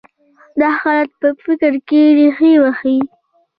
[0.59, 2.97] دا حالت په فکر کې رېښه وهي.